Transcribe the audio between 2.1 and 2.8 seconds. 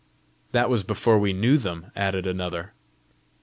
another.